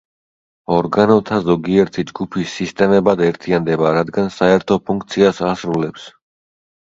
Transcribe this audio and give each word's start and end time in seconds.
ორგანოთა 0.75 1.35
ზოგიერთი 1.49 2.05
ჯგუფი 2.11 2.45
სისტემებად 2.53 3.21
ერთიანდება, 3.27 3.91
რადგან 3.99 4.33
საერთო 4.37 4.79
ფუნქციას 4.87 5.43
ასრულებს. 5.51 6.09